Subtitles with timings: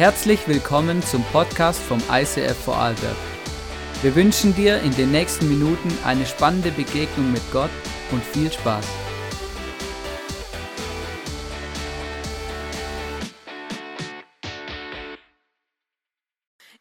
[0.00, 3.18] Herzlich willkommen zum Podcast vom ICF Vorarlberg.
[4.00, 7.70] Wir wünschen dir in den nächsten Minuten eine spannende Begegnung mit Gott
[8.10, 8.86] und viel Spaß.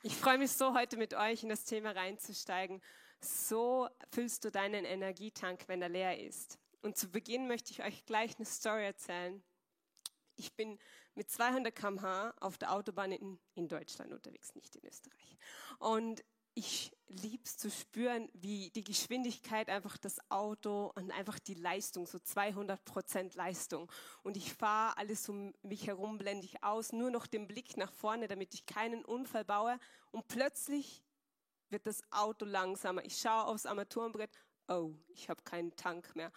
[0.03, 2.81] Ich freue mich so, heute mit euch in das Thema reinzusteigen.
[3.19, 6.57] So füllst du deinen Energietank, wenn er leer ist.
[6.81, 9.43] Und zu Beginn möchte ich euch gleich eine Story erzählen.
[10.37, 10.79] Ich bin
[11.15, 15.37] mit 200 km/h auf der Autobahn in, in Deutschland unterwegs, nicht in Österreich.
[15.79, 16.23] Und
[16.53, 22.05] ich liebe es zu spüren, wie die Geschwindigkeit einfach das Auto und einfach die Leistung,
[22.05, 23.89] so 200 Prozent Leistung.
[24.23, 27.93] Und ich fahre alles um mich herum, blende ich aus, nur noch den Blick nach
[27.93, 29.79] vorne, damit ich keinen Unfall baue.
[30.11, 31.01] Und plötzlich
[31.69, 33.05] wird das Auto langsamer.
[33.05, 34.31] Ich schaue aufs Armaturenbrett,
[34.67, 36.31] oh, ich habe keinen Tank mehr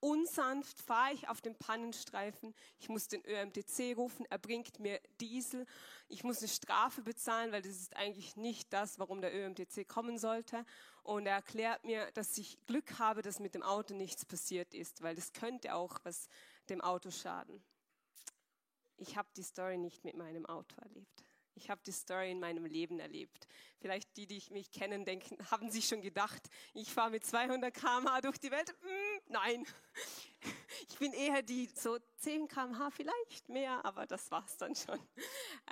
[0.00, 2.54] unsanft fahre ich auf den Pannenstreifen.
[2.78, 5.66] Ich muss den ÖMTC rufen, er bringt mir Diesel.
[6.08, 10.18] Ich muss eine Strafe bezahlen, weil das ist eigentlich nicht das, warum der ÖMTC kommen
[10.18, 10.64] sollte.
[11.02, 15.02] Und er erklärt mir, dass ich Glück habe, dass mit dem Auto nichts passiert ist,
[15.02, 16.28] weil das könnte auch was
[16.68, 17.62] dem Auto schaden.
[18.96, 21.24] Ich habe die Story nicht mit meinem Auto erlebt.
[21.56, 23.48] Ich habe die Story in meinem Leben erlebt.
[23.80, 26.42] Vielleicht die, die mich kennen, denken, haben sich schon gedacht,
[26.74, 28.68] ich fahre mit 200 km/h durch die Welt.
[28.68, 29.66] Hm, nein,
[30.88, 35.00] ich bin eher die so 10 km/h vielleicht mehr, aber das war's dann schon.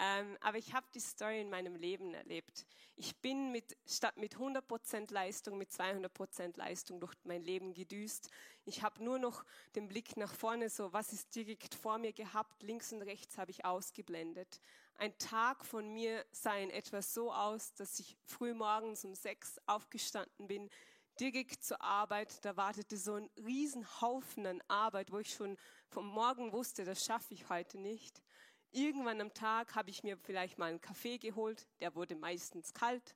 [0.01, 2.67] Ähm, aber ich habe die Story in meinem Leben erlebt.
[2.97, 8.31] Ich bin mit, statt mit 100% Leistung, mit 200% Leistung durch mein Leben gedüst.
[8.65, 12.63] Ich habe nur noch den Blick nach vorne, so was ist direkt vor mir gehabt,
[12.63, 14.61] links und rechts habe ich ausgeblendet.
[14.97, 19.59] Ein Tag von mir sah in etwa so aus, dass ich früh morgens um sechs
[19.67, 20.71] aufgestanden bin,
[21.19, 22.45] direkt zur Arbeit.
[22.45, 25.57] Da wartete so ein Riesenhaufen an Arbeit, wo ich schon
[25.89, 28.23] vom Morgen wusste, das schaffe ich heute nicht.
[28.71, 33.15] Irgendwann am Tag habe ich mir vielleicht mal einen Kaffee geholt, der wurde meistens kalt.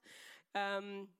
[0.55, 1.12] Ähm,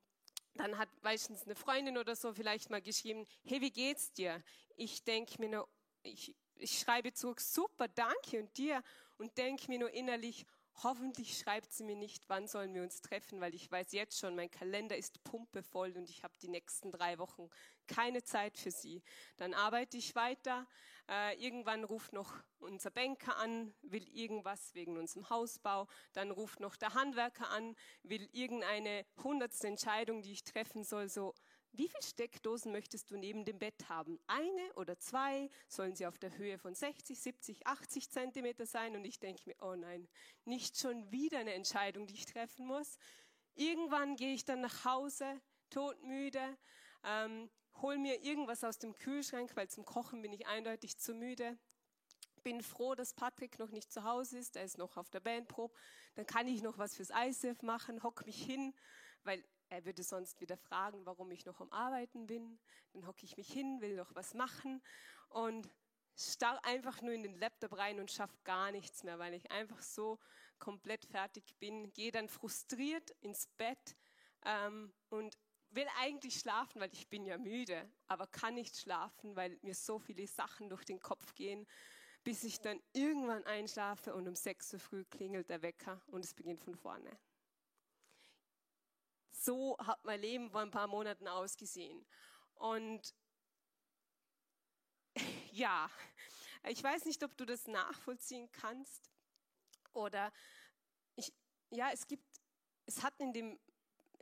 [0.54, 4.42] dann hat meistens eine Freundin oder so vielleicht mal geschrieben, hey, wie geht's dir?
[4.76, 5.68] Ich denke mir nur,
[6.02, 8.82] ich, ich schreibe zurück, super, danke und dir
[9.18, 10.46] und denke mir nur innerlich,
[10.84, 14.36] Hoffentlich schreibt sie mir nicht, wann sollen wir uns treffen, weil ich weiß jetzt schon,
[14.36, 17.50] mein Kalender ist pumpevoll und ich habe die nächsten drei Wochen
[17.88, 19.02] keine Zeit für sie.
[19.38, 20.68] Dann arbeite ich weiter.
[21.08, 25.88] Äh, irgendwann ruft noch unser Banker an, will irgendwas wegen unserem Hausbau.
[26.12, 27.74] Dann ruft noch der Handwerker an,
[28.04, 31.34] will irgendeine hundertste Entscheidung, die ich treffen soll, so
[31.72, 34.18] wie viele Steckdosen möchtest du neben dem Bett haben?
[34.26, 35.48] Eine oder zwei?
[35.68, 38.96] Sollen sie auf der Höhe von 60, 70, 80 Zentimeter sein?
[38.96, 40.08] Und ich denke mir, oh nein,
[40.44, 42.98] nicht schon wieder eine Entscheidung, die ich treffen muss.
[43.54, 45.40] Irgendwann gehe ich dann nach Hause,
[45.70, 46.56] todmüde,
[47.04, 51.58] ähm, hol mir irgendwas aus dem Kühlschrank, weil zum Kochen bin ich eindeutig zu müde.
[52.42, 55.74] Bin froh, dass Patrick noch nicht zu Hause ist, er ist noch auf der Bandprobe.
[56.14, 58.74] Dann kann ich noch was fürs ISF machen, hock mich hin,
[59.24, 62.58] weil er würde sonst wieder fragen, warum ich noch am Arbeiten bin.
[62.92, 64.82] Dann hocke ich mich hin, will noch was machen
[65.28, 65.68] und
[66.16, 69.80] starr einfach nur in den Laptop rein und schaffe gar nichts mehr, weil ich einfach
[69.82, 70.18] so
[70.58, 71.92] komplett fertig bin.
[71.92, 73.96] Gehe dann frustriert ins Bett
[74.44, 75.38] ähm, und
[75.70, 79.98] will eigentlich schlafen, weil ich bin ja müde, aber kann nicht schlafen, weil mir so
[79.98, 81.66] viele Sachen durch den Kopf gehen,
[82.24, 86.34] bis ich dann irgendwann einschlafe und um 6 Uhr früh klingelt der Wecker und es
[86.34, 87.18] beginnt von vorne
[89.48, 92.04] so hat mein Leben vor ein paar Monaten ausgesehen.
[92.56, 93.14] Und
[95.53, 95.91] ja,
[96.64, 99.10] ich weiß nicht, ob du das nachvollziehen kannst
[99.94, 100.31] oder
[101.16, 101.32] ich,
[101.70, 102.26] ja, es gibt,
[102.84, 103.59] es hat in dem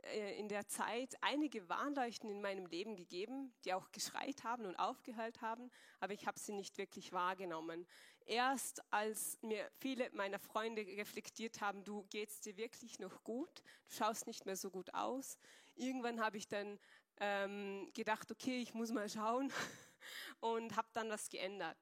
[0.03, 4.77] äh, in der Zeit einige Warnleuchten in meinem Leben gegeben, die auch geschreit haben und
[4.77, 7.85] aufgehört haben, aber ich habe sie nicht wirklich wahrgenommen.
[8.27, 13.95] Erst als mir viele meiner Freunde reflektiert haben, du geht's dir wirklich noch gut, du
[13.95, 15.37] schaust nicht mehr so gut aus.
[15.75, 16.77] Irgendwann habe ich dann
[17.21, 19.51] ähm, gedacht, okay, ich muss mal schauen
[20.41, 21.77] und habe dann was geändert.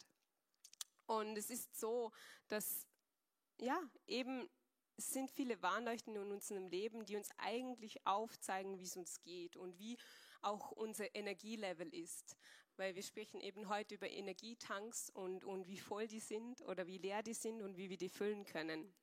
[1.07, 2.11] Und es ist so,
[2.47, 2.85] dass
[3.59, 4.47] ja eben
[4.97, 9.57] es sind viele Warnleuchten in unserem Leben, die uns eigentlich aufzeigen, wie es uns geht
[9.57, 9.97] und wie
[10.41, 12.37] auch unser Energielevel ist.
[12.77, 16.97] Weil wir sprechen eben heute über Energietanks und, und wie voll die sind oder wie
[16.97, 18.93] leer die sind und wie wir die füllen können.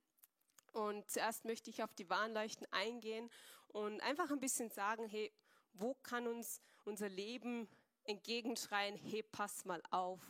[0.72, 3.30] Und zuerst möchte ich auf die Warnleuchten eingehen
[3.68, 5.32] und einfach ein bisschen sagen, hey,
[5.72, 7.68] wo kann uns unser Leben
[8.04, 10.20] entgegenschreien, hey, pass mal auf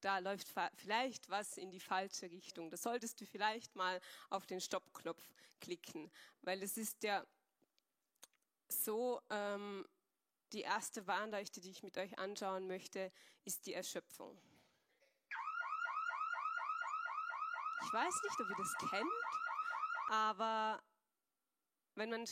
[0.00, 2.70] da läuft vielleicht was in die falsche Richtung.
[2.70, 5.22] Da solltest du vielleicht mal auf den Stoppknopf
[5.60, 6.10] klicken,
[6.42, 7.26] weil es ist ja
[8.68, 9.86] so, ähm,
[10.52, 13.12] die erste Warnleuchte, die ich mit euch anschauen möchte,
[13.44, 14.40] ist die Erschöpfung.
[17.84, 19.12] Ich weiß nicht, ob ihr das kennt,
[20.10, 20.82] aber
[21.94, 22.24] wenn man,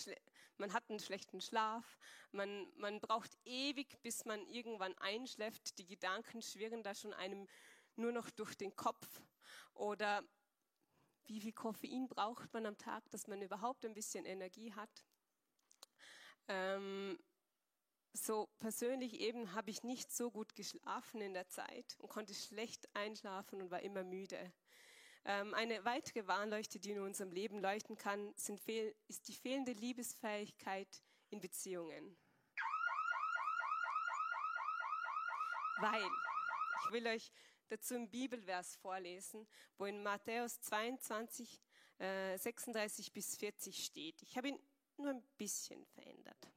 [0.58, 1.98] man hat einen schlechten Schlaf,
[2.32, 7.48] man, man braucht ewig, bis man irgendwann einschläft, die Gedanken schwirren da schon einem
[7.96, 9.22] nur noch durch den Kopf
[9.72, 10.22] oder
[11.26, 15.04] wie viel Koffein braucht man am Tag, dass man überhaupt ein bisschen Energie hat.
[16.48, 17.18] Ähm,
[18.12, 22.88] so persönlich eben habe ich nicht so gut geschlafen in der Zeit und konnte schlecht
[22.94, 24.52] einschlafen und war immer müde.
[25.24, 31.40] Ähm, eine weitere Warnleuchte, die in unserem Leben leuchten kann, ist die fehlende Liebesfähigkeit in
[31.40, 32.16] Beziehungen.
[35.80, 36.08] Weil,
[36.84, 37.32] ich will euch
[37.68, 39.46] dazu ein Bibelvers vorlesen,
[39.78, 41.60] wo in Matthäus 22,
[41.98, 44.22] äh, 36 bis 40 steht.
[44.22, 44.60] Ich habe ihn
[44.96, 46.55] nur ein bisschen verändert.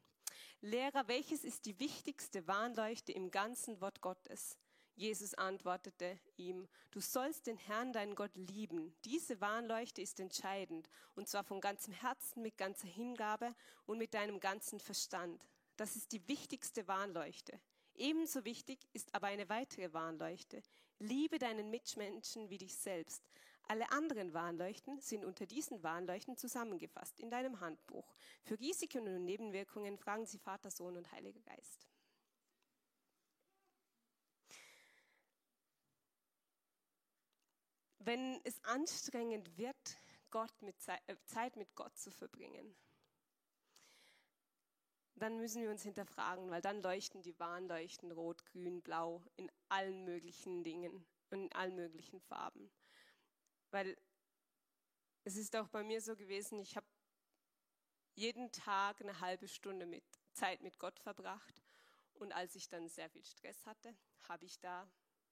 [0.62, 4.58] Lehrer, welches ist die wichtigste Warnleuchte im ganzen Wort Gottes?
[4.94, 8.94] Jesus antwortete ihm, du sollst den Herrn, deinen Gott, lieben.
[9.06, 14.42] Diese Warnleuchte ist entscheidend, und zwar von ganzem Herzen, mit ganzer Hingabe und mit deinem
[14.42, 15.48] ganzen Verstand.
[15.78, 17.58] Das ist die wichtigste Warnleuchte.
[17.96, 20.62] Ebenso wichtig ist aber eine weitere Warnleuchte.
[21.00, 23.24] Liebe deinen Mitmenschen wie dich selbst.
[23.69, 28.16] Alle anderen Warnleuchten sind unter diesen Warnleuchten zusammengefasst in deinem Handbuch.
[28.42, 31.88] Für Risiken und Nebenwirkungen fragen Sie Vater, Sohn und Heiliger Geist.
[38.00, 40.00] Wenn es anstrengend wird,
[40.31, 42.75] Gott mit äh, Zeit mit Gott zu verbringen,
[45.13, 50.06] dann müssen wir uns hinterfragen, weil dann leuchten die Warnleuchten rot, grün, blau in allen
[50.06, 52.71] möglichen Dingen und in allen möglichen Farben.
[53.71, 53.98] Weil
[55.24, 56.88] es ist auch bei mir so gewesen, ich habe
[58.16, 61.62] jeden Tag eine halbe Stunde mit Zeit mit Gott verbracht
[62.13, 63.95] und als ich dann sehr viel Stress hatte,
[64.27, 64.89] habe ich da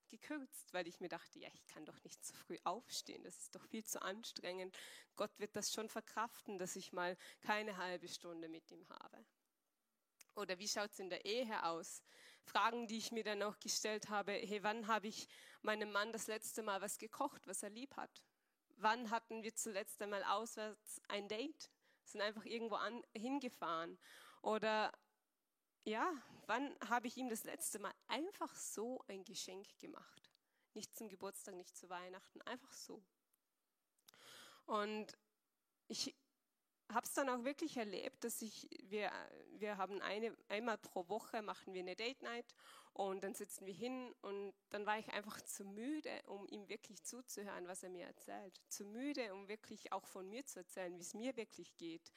[0.10, 3.56] gekürzt, weil ich mir dachte, ja, ich kann doch nicht zu früh aufstehen, das ist
[3.56, 4.78] doch viel zu anstrengend.
[5.16, 9.26] Gott wird das schon verkraften, dass ich mal keine halbe Stunde mit ihm habe.
[10.36, 12.04] Oder wie schaut es in der Ehe aus?
[12.44, 15.28] Fragen, die ich mir dann auch gestellt habe, hey, wann habe ich
[15.62, 18.24] meinem Mann das letzte Mal was gekocht, was er lieb hat?
[18.78, 21.72] Wann hatten wir zuletzt einmal auswärts ein Date?
[22.04, 23.98] Sind einfach irgendwo an, hingefahren?
[24.42, 24.92] Oder
[25.84, 26.14] ja,
[26.46, 30.32] wann habe ich ihm das letzte Mal einfach so ein Geschenk gemacht?
[30.74, 33.04] Nicht zum Geburtstag, nicht zu Weihnachten, einfach so.
[34.66, 35.18] Und
[35.88, 36.16] ich
[36.94, 39.12] habe es dann auch wirklich erlebt, dass ich, wir,
[39.52, 42.56] wir haben eine, einmal pro Woche machen wir eine Date Night
[42.94, 47.04] und dann sitzen wir hin und dann war ich einfach zu müde, um ihm wirklich
[47.04, 48.60] zuzuhören, was er mir erzählt.
[48.70, 52.12] Zu müde, um wirklich auch von mir zu erzählen, wie es mir wirklich geht.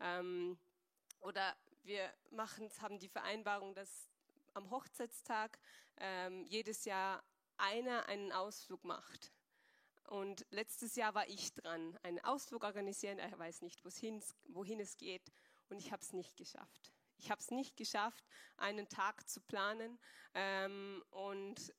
[0.00, 0.58] Ähm,
[1.20, 4.08] oder wir machen, haben die Vereinbarung, dass
[4.54, 5.58] am Hochzeitstag
[5.96, 7.24] ähm, jedes Jahr
[7.56, 9.31] einer einen Ausflug macht.
[10.12, 13.18] Und letztes Jahr war ich dran, einen Ausflug organisieren.
[13.18, 15.32] Er weiß nicht, wohin es geht.
[15.70, 16.92] Und ich habe es nicht geschafft.
[17.16, 18.22] Ich habe es nicht geschafft,
[18.58, 19.98] einen Tag zu planen.
[20.34, 21.72] Ähm, und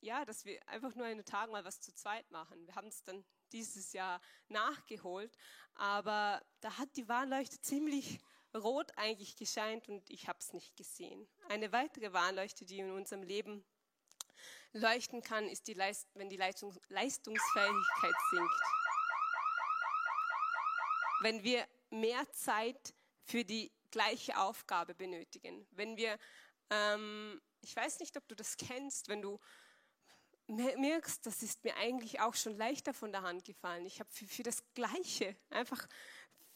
[0.00, 2.66] ja, dass wir einfach nur einen Tag mal was zu zweit machen.
[2.66, 5.36] Wir haben es dann dieses Jahr nachgeholt.
[5.74, 8.18] Aber da hat die Warnleuchte ziemlich
[8.52, 11.28] rot eigentlich gescheint und ich habe es nicht gesehen.
[11.48, 13.64] Eine weitere Warnleuchte, die in unserem Leben
[14.72, 18.60] leuchten kann, ist die Leist wenn die Leistung Leistungsfähigkeit sinkt.
[21.22, 25.66] Wenn wir mehr Zeit für die gleiche Aufgabe benötigen.
[25.72, 26.18] Wenn wir,
[26.70, 29.38] ähm, ich weiß nicht, ob du das kennst, wenn du
[30.46, 33.86] merkst, das ist mir eigentlich auch schon leichter von der Hand gefallen.
[33.86, 35.86] Ich habe für, für das Gleiche einfach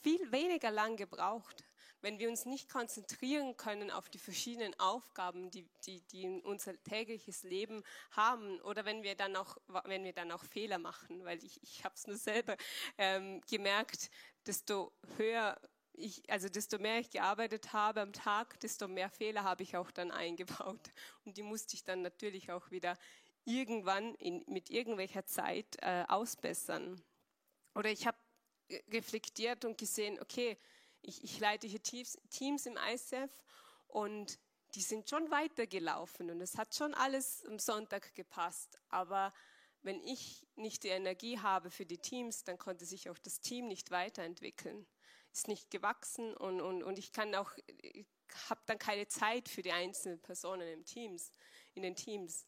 [0.03, 1.65] viel weniger lang gebraucht
[2.05, 7.45] wenn wir uns nicht konzentrieren können auf die verschiedenen Aufgaben, die, die, die unser tägliches
[7.45, 9.57] Leben haben, oder wenn wir dann auch,
[9.87, 12.59] wenn wir dann auch Fehler machen, weil ich, ich habe es nur selber
[12.99, 14.11] ähm, gemerkt,
[14.47, 15.59] desto höher
[15.95, 19.91] ich, also desto mehr ich gearbeitet habe am Tag, desto mehr Fehler habe ich auch
[19.91, 20.91] dann eingebaut.
[21.25, 22.99] Und die musste ich dann natürlich auch wieder
[23.45, 27.01] irgendwann in, mit irgendwelcher Zeit äh, ausbessern.
[27.75, 28.19] Oder ich habe
[28.91, 30.59] reflektiert und gesehen, okay,
[31.05, 33.31] ich, ich leite hier Teams, Teams im ICF
[33.89, 34.39] und
[34.75, 38.79] die sind schon weitergelaufen und es hat schon alles am Sonntag gepasst.
[38.89, 39.33] Aber
[39.83, 43.69] wenn ich nicht die Energie habe für die Teams, dann konnte sich auch das Team
[43.69, 44.87] nicht weiterentwickeln.
[45.33, 47.53] Ist nicht gewachsen und, und, und ich kann auch,
[48.49, 51.33] habe dann keine Zeit für die einzelnen Personen im Teams,
[51.75, 52.47] in den Teams.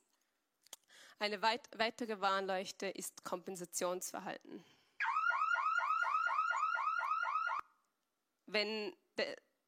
[1.18, 4.64] Eine weit, weitere Warnleuchte ist Kompensationsverhalten.
[8.46, 8.96] Wenn,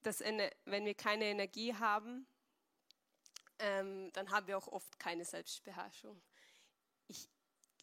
[0.03, 2.27] das, wenn wir keine Energie haben,
[3.59, 6.21] ähm, dann haben wir auch oft keine Selbstbeherrschung.
[7.09, 7.29] Ich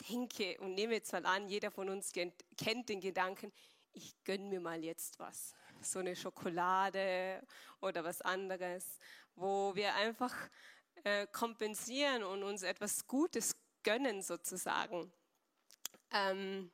[0.10, 3.52] denke und nehme jetzt mal an, jeder von uns kennt, den Gedanken,
[3.92, 5.54] ich gönne mir mal jetzt was.
[5.82, 7.46] So eine Schokolade
[7.82, 9.00] oder was anderes,
[9.36, 10.34] wo wir einfach
[11.04, 15.12] äh, kompensieren und uns etwas Gutes gönnen sozusagen.
[16.12, 16.72] Ähm,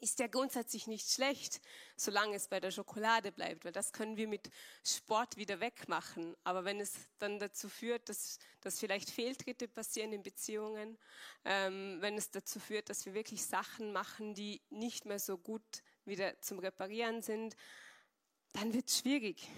[0.00, 1.60] ist ja grundsätzlich nicht schlecht,
[1.96, 4.50] solange es bei der Schokolade bleibt, weil das können wir mit
[4.84, 6.34] Sport wieder wegmachen.
[6.42, 10.98] Aber wenn es dann dazu führt, dass, dass vielleicht Fehltritte passieren in Beziehungen,
[11.44, 15.82] ähm, wenn es dazu führt, dass wir wirklich Sachen machen, die nicht mehr so gut
[16.04, 17.54] wieder zum Reparieren sind,
[18.52, 19.48] dann wird es schwierig.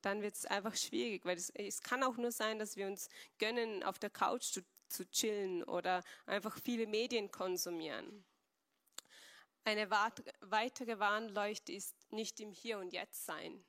[0.00, 3.08] Dann wird es einfach schwierig, weil es, es kann auch nur sein, dass wir uns
[3.38, 8.24] gönnen, auf der Couch zu, zu chillen oder einfach viele Medien konsumieren.
[9.66, 13.64] Eine weitere Warnleuchte ist nicht im Hier und Jetzt sein.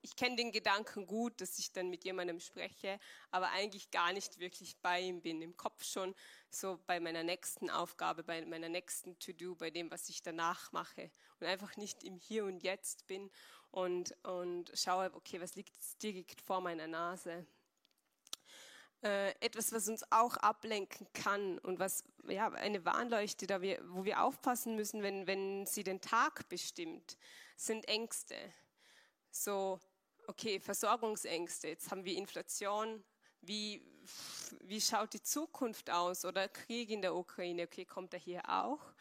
[0.00, 2.98] Ich kenne den Gedanken gut, dass ich dann mit jemandem spreche,
[3.30, 5.42] aber eigentlich gar nicht wirklich bei ihm bin.
[5.42, 6.12] Im Kopf schon
[6.50, 11.08] so bei meiner nächsten Aufgabe, bei meiner nächsten To-Do, bei dem, was ich danach mache.
[11.38, 13.30] Und einfach nicht im Hier und Jetzt bin
[13.70, 17.46] und, und schaue, okay, was liegt direkt vor meiner Nase.
[19.04, 24.06] Äh, etwas, was uns auch ablenken kann und was ja eine Warnleuchte, da wir, wo
[24.06, 27.18] wir aufpassen müssen, wenn, wenn sie den Tag bestimmt,
[27.54, 28.34] sind Ängste.
[29.30, 29.78] So,
[30.26, 33.04] okay, Versorgungsängste, jetzt haben wir Inflation,
[33.42, 33.86] wie,
[34.62, 38.94] wie schaut die Zukunft aus oder Krieg in der Ukraine, okay, kommt er hier auch?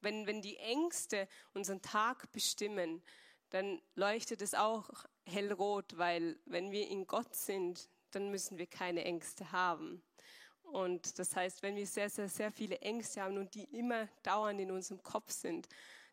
[0.00, 3.02] Wenn, wenn die Ängste unseren Tag bestimmen,
[3.50, 4.88] dann leuchtet es auch
[5.26, 10.02] hellrot, weil wenn wir in Gott sind, dann müssen wir keine Ängste haben.
[10.62, 14.60] Und das heißt, wenn wir sehr, sehr, sehr viele Ängste haben und die immer dauernd
[14.60, 15.68] in unserem Kopf sind,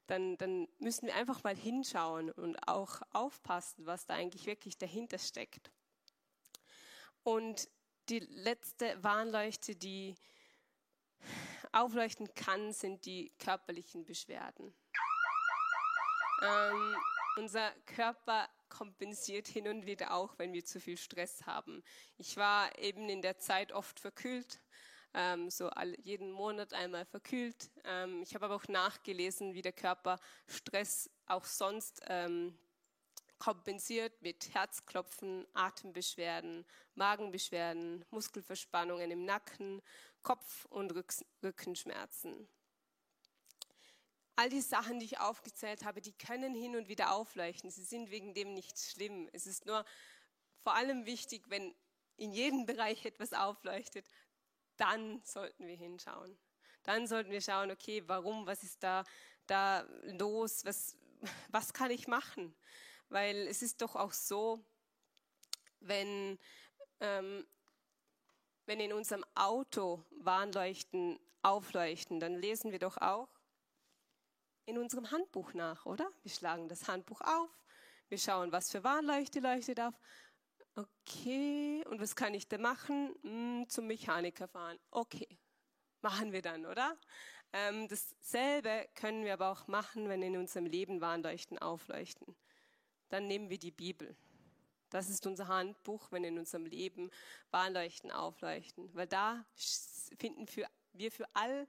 [0.08, 5.20] dann, dann müssen wir einfach mal hinschauen und auch aufpassen, was da eigentlich wirklich dahinter
[5.20, 5.72] steckt.
[7.24, 7.70] Und
[8.10, 10.16] die letzte Warnleuchte, die
[11.72, 14.74] aufleuchten kann, sind die körperlichen Beschwerden.
[16.42, 16.96] Ähm,
[17.38, 21.84] unser Körper kompensiert hin und wieder auch, wenn wir zu viel Stress haben.
[22.18, 24.60] Ich war eben in der Zeit oft verkühlt,
[25.14, 27.72] ähm, so all, jeden Monat einmal verkühlt.
[27.84, 32.58] Ähm, ich habe aber auch nachgelesen, wie der Körper Stress auch sonst ähm,
[33.40, 39.82] kompensiert mit Herzklopfen, Atembeschwerden, Magenbeschwerden, Muskelverspannungen im Nacken,
[40.22, 40.94] Kopf- und
[41.42, 42.48] Rückenschmerzen
[44.40, 47.72] all die Sachen, die ich aufgezählt habe, die können hin und wieder aufleuchten.
[47.72, 49.30] Sie sind wegen dem nicht schlimm.
[49.34, 49.84] Es ist nur
[50.64, 51.76] vor allem wichtig, wenn
[52.16, 54.08] in jedem Bereich etwas aufleuchtet,
[54.78, 56.38] dann sollten wir hinschauen.
[56.84, 59.04] Dann sollten wir schauen, okay, warum, was ist da,
[59.46, 60.96] da los, was,
[61.50, 62.56] was kann ich machen?
[63.10, 64.64] Weil es ist doch auch so,
[65.82, 66.40] wenn,
[67.02, 67.46] ähm,
[68.66, 73.39] wenn in unserem Auto Warnleuchten aufleuchten, dann lesen wir doch auch,
[74.70, 76.08] in unserem Handbuch nach, oder?
[76.22, 77.50] Wir schlagen das Handbuch auf,
[78.08, 79.96] wir schauen, was für Warnleuchte leuchtet auf.
[80.76, 83.16] Okay, und was kann ich da machen?
[83.24, 84.78] Hm, zum Mechaniker fahren.
[84.92, 85.28] Okay,
[86.02, 86.96] machen wir dann, oder?
[87.52, 92.36] Ähm, dasselbe können wir aber auch machen, wenn in unserem Leben Warnleuchten aufleuchten.
[93.10, 94.16] Dann nehmen wir die Bibel.
[94.92, 97.10] Das ist unser Handbuch, wenn in unserem Leben
[97.50, 98.94] Warnleuchten aufleuchten.
[98.94, 99.44] Weil da
[100.20, 100.46] finden
[100.94, 101.68] wir für all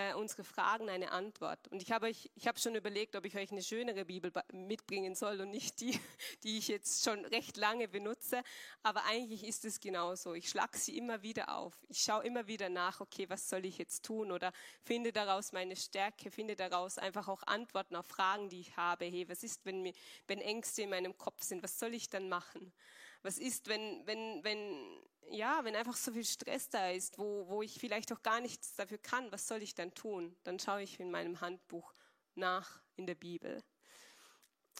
[0.00, 1.68] äh, unsere Fragen eine Antwort.
[1.68, 5.14] Und ich habe euch, ich habe schon überlegt, ob ich euch eine schönere Bibel mitbringen
[5.14, 5.98] soll und nicht die,
[6.42, 8.42] die ich jetzt schon recht lange benutze.
[8.82, 10.34] Aber eigentlich ist es genauso.
[10.34, 11.74] Ich schlage sie immer wieder auf.
[11.88, 14.32] Ich schaue immer wieder nach, okay, was soll ich jetzt tun?
[14.32, 14.52] Oder
[14.82, 19.04] finde daraus meine Stärke, finde daraus einfach auch Antworten auf Fragen, die ich habe.
[19.04, 19.92] Hey, was ist, wenn, mir,
[20.26, 21.62] wenn Ängste in meinem Kopf sind?
[21.62, 22.72] Was soll ich dann machen?
[23.22, 27.62] Was ist, wenn, wenn, wenn ja, wenn einfach so viel Stress da ist, wo, wo
[27.62, 30.36] ich vielleicht auch gar nichts dafür kann, was soll ich dann tun?
[30.42, 31.92] Dann schaue ich in meinem Handbuch
[32.34, 33.62] nach in der Bibel.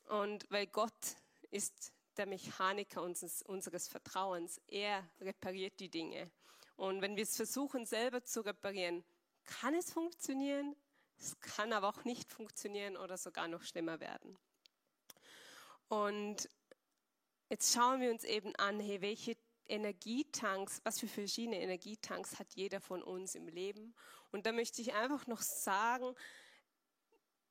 [0.06, 1.16] Und weil Gott
[1.50, 6.30] ist der Mechaniker unseres, unseres Vertrauens, er repariert die Dinge.
[6.76, 9.04] Und wenn wir es versuchen, selber zu reparieren,
[9.44, 10.74] kann es funktionieren,
[11.18, 14.38] es kann aber auch nicht funktionieren oder sogar noch schlimmer werden.
[15.88, 16.48] Und
[17.50, 19.36] jetzt schauen wir uns eben an, hey, welche
[19.68, 23.94] Energietanks, was für verschiedene Energietanks hat jeder von uns im Leben.
[24.32, 26.14] Und da möchte ich einfach noch sagen,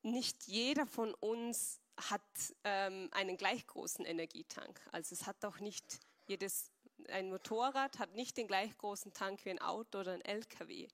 [0.02, 2.22] nicht jeder von uns hat
[2.64, 4.82] ähm, einen gleich großen Energietank.
[4.92, 6.72] Also es hat auch nicht jedes,
[7.10, 10.88] ein Motorrad hat nicht den gleich großen Tank wie ein Auto oder ein LKW.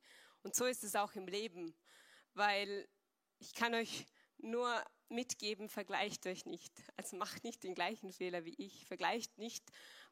[0.43, 1.75] Und so ist es auch im Leben,
[2.33, 2.87] weil
[3.39, 4.05] ich kann euch
[4.37, 6.73] nur mitgeben, vergleicht euch nicht.
[6.97, 8.85] Also macht nicht den gleichen Fehler wie ich.
[8.85, 9.63] Vergleicht nicht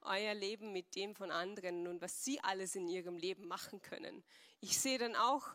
[0.02, 4.24] euer Leben mit dem von anderen und was sie alles in ihrem Leben machen können.
[4.60, 5.48] Ich sehe dann auch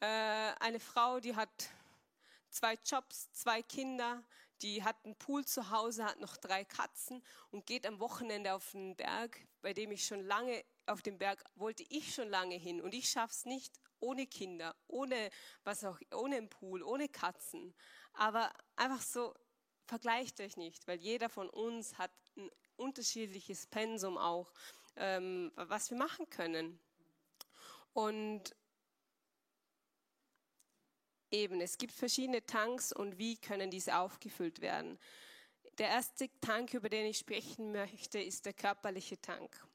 [0.00, 0.06] äh,
[0.60, 1.70] eine Frau, die hat
[2.50, 4.22] zwei Jobs, zwei Kinder,
[4.62, 8.70] die hat einen Pool zu Hause, hat noch drei Katzen und geht am Wochenende auf
[8.72, 12.80] den Berg, bei dem ich schon lange auf dem Berg wollte ich schon lange hin
[12.80, 15.30] und ich schaff's nicht ohne Kinder, ohne
[15.64, 17.74] was auch, ohne einen Pool, ohne Katzen.
[18.16, 19.34] Aber einfach so
[19.86, 24.52] vergleicht euch nicht, weil jeder von uns hat ein unterschiedliches Pensum auch,
[24.96, 26.78] ähm, was wir machen können.
[27.92, 28.54] Und
[31.30, 34.98] eben, es gibt verschiedene Tanks und wie können diese aufgefüllt werden.
[35.78, 39.66] Der erste Tank, über den ich sprechen möchte, ist der körperliche Tank.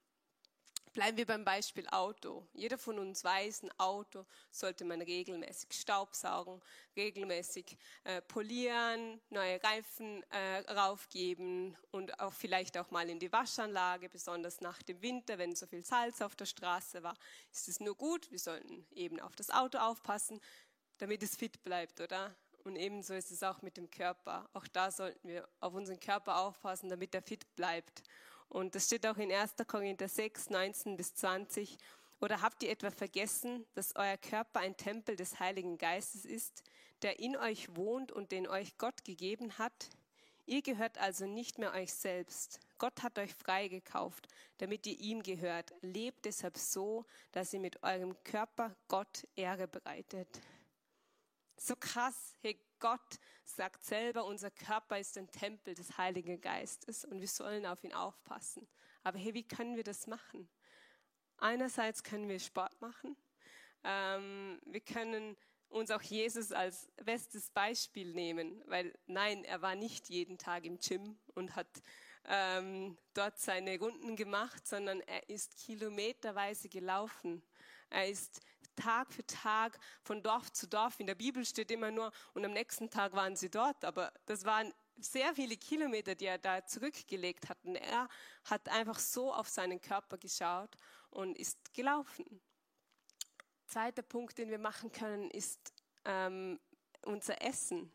[0.94, 2.46] Bleiben wir beim Beispiel Auto.
[2.54, 6.62] Jeder von uns weiß, ein Auto sollte man regelmäßig staubsaugen,
[6.98, 14.10] regelmäßig äh, polieren, neue Reifen äh, raufgeben und auch vielleicht auch mal in die Waschanlage,
[14.10, 17.16] besonders nach dem Winter, wenn so viel Salz auf der Straße war,
[17.54, 18.30] ist es nur gut.
[18.30, 20.42] Wir sollten eben auf das Auto aufpassen,
[20.98, 22.36] damit es fit bleibt, oder?
[22.66, 24.50] Und ebenso ist es auch mit dem Körper.
[24.52, 28.04] Auch da sollten wir auf unseren Körper aufpassen, damit er fit bleibt.
[28.52, 29.56] Und das steht auch in 1.
[29.66, 31.78] Korinther 6, 19 bis 20.
[32.20, 36.64] Oder habt ihr etwa vergessen, dass euer Körper ein Tempel des Heiligen Geistes ist,
[37.02, 39.90] der in euch wohnt und den euch Gott gegeben hat?
[40.46, 42.60] Ihr gehört also nicht mehr euch selbst.
[42.78, 44.28] Gott hat euch freigekauft,
[44.58, 45.72] damit ihr ihm gehört.
[45.82, 50.28] Lebt deshalb so, dass ihr mit eurem Körper Gott Ehre bereitet.
[51.64, 57.22] So krass, hey, Gott sagt selber, unser Körper ist ein Tempel des Heiligen Geistes und
[57.22, 58.68] wir sollen auf ihn aufpassen.
[59.04, 60.50] Aber hey, wie können wir das machen?
[61.38, 63.16] Einerseits können wir Sport machen.
[63.84, 65.38] Ähm, wir können
[65.70, 70.80] uns auch Jesus als bestes Beispiel nehmen, weil nein, er war nicht jeden Tag im
[70.80, 71.84] Gym und hat
[72.26, 77.44] ähm, dort seine Runden gemacht, sondern er ist kilometerweise gelaufen.
[77.92, 78.42] Er ist
[78.82, 81.00] Tag für Tag von Dorf zu Dorf.
[81.00, 84.44] In der Bibel steht immer nur, und am nächsten Tag waren sie dort, aber das
[84.44, 87.58] waren sehr viele Kilometer, die er da zurückgelegt hat.
[87.64, 88.08] Und er
[88.46, 90.76] hat einfach so auf seinen Körper geschaut
[91.10, 92.42] und ist gelaufen.
[93.68, 95.74] Zweiter Punkt, den wir machen können, ist
[96.06, 96.60] ähm,
[97.06, 97.92] unser Essen.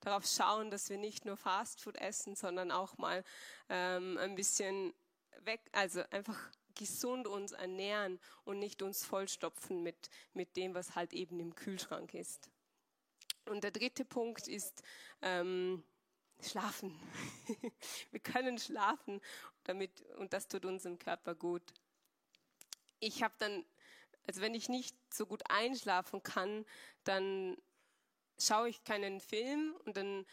[0.00, 3.22] Darauf schauen, dass wir nicht nur Fastfood essen, sondern auch mal
[3.68, 4.94] ähm, ein bisschen
[5.40, 6.38] weg, also einfach
[6.80, 12.14] gesund uns ernähren und nicht uns vollstopfen mit, mit dem, was halt eben im Kühlschrank
[12.14, 12.50] ist.
[13.44, 14.82] Und der dritte Punkt ist
[15.20, 15.84] ähm,
[16.40, 16.98] Schlafen.
[18.10, 19.20] Wir können schlafen
[19.64, 21.62] damit, und das tut unserem Körper gut.
[22.98, 23.64] Ich habe dann,
[24.26, 26.64] also wenn ich nicht so gut einschlafen kann,
[27.04, 27.58] dann
[28.40, 30.26] schaue ich keinen Film und dann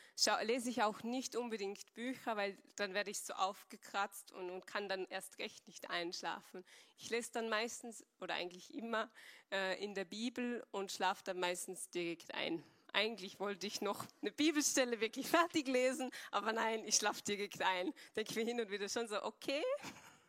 [0.44, 4.90] lese ich auch nicht unbedingt Bücher, weil dann werde ich so aufgekratzt und, und, kann
[4.90, 6.64] dann erst recht nicht einschlafen.
[6.98, 9.12] Ich lese dann meistens oder eigentlich immer
[9.52, 12.64] äh, in der Bibel und schlafe dann meistens direkt ein.
[12.94, 17.94] Eigentlich wollte ich noch eine Bibelstelle wirklich fertig lesen, aber nein, ich schlafe direkt ein.
[18.16, 19.64] Denke mir hin und wieder schon so, okay,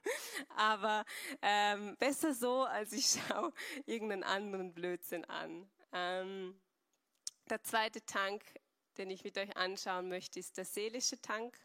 [0.57, 1.05] aber
[1.43, 3.53] ähm, besser so, als ich schaue
[3.87, 5.69] irgendeinen anderen Blödsinn an.
[5.93, 6.61] Ähm,
[7.51, 8.45] der zweite Tank,
[8.97, 11.59] den ich mit euch anschauen möchte, ist der seelische Tank.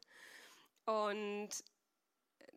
[0.86, 1.50] Und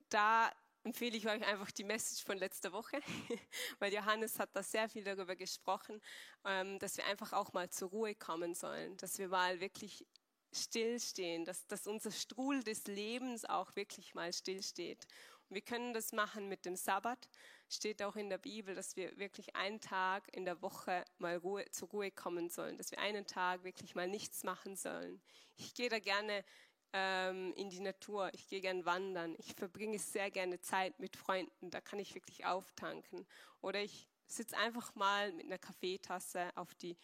[0.09, 0.51] da
[0.87, 3.01] empfehle ich euch einfach die Message von letzter Woche,
[3.81, 6.01] weil Johannes hat da sehr viel darüber gesprochen,
[6.45, 10.07] ähm, dass wir einfach auch mal zur Ruhe kommen sollen, dass wir mal wirklich
[10.53, 15.07] stillstehen, dass, dass unser Strudel des Lebens auch wirklich mal stillsteht.
[15.49, 17.29] Wir können das machen mit dem Sabbat,
[17.69, 21.65] steht auch in der Bibel, dass wir wirklich einen Tag in der Woche mal Ruhe,
[21.71, 25.21] zur Ruhe kommen sollen, dass wir einen Tag wirklich mal nichts machen sollen.
[25.57, 26.45] Ich gehe da gerne
[26.93, 31.71] ähm, in die Natur, ich gehe gerne wandern, ich verbringe sehr gerne Zeit mit Freunden,
[31.71, 33.27] da kann ich wirklich auftanken.
[33.61, 36.97] Oder ich sitze einfach mal mit einer Kaffeetasse auf die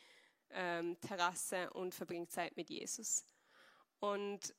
[0.50, 3.24] ähm, Terrasse und verbringe Zeit mit Jesus.
[4.00, 4.54] Und